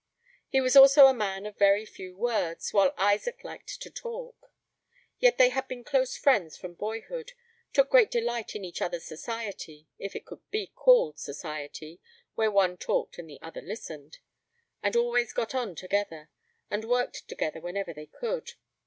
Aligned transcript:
He 0.49 0.59
was 0.59 0.75
also 0.75 1.05
a 1.05 1.13
man 1.13 1.45
of 1.45 1.59
very 1.59 1.85
few 1.85 2.17
words, 2.17 2.73
while 2.73 2.91
Isaac 2.97 3.43
liked 3.43 3.79
to 3.79 3.89
talk; 3.91 4.51
yet 5.19 5.37
they 5.37 5.49
had 5.49 5.67
been 5.67 5.83
close 5.83 6.17
friends 6.17 6.57
from 6.57 6.73
boyhood, 6.73 7.33
took 7.71 7.91
great 7.91 8.09
delight 8.09 8.55
in 8.55 8.65
each 8.65 8.81
other's 8.81 9.03
society 9.03 9.87
(if 9.99 10.15
it 10.15 10.25
could 10.25 10.41
be 10.49 10.65
called 10.73 11.19
society 11.19 12.01
where 12.33 12.49
one 12.49 12.77
talked 12.77 13.19
and 13.19 13.29
the 13.29 13.39
other 13.43 13.61
listened), 13.61 14.17
and 14.81 14.95
always 14.95 15.33
got 15.33 15.51
together, 15.77 16.31
and 16.71 16.83
worked 16.85 17.27
together, 17.27 17.61
whenever 17.61 17.93
they 17.93 18.07
could. 18.07 18.53